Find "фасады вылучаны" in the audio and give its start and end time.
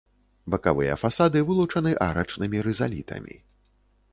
1.01-1.91